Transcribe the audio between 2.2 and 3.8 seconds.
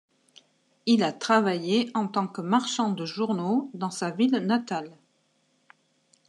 que marchand de journaux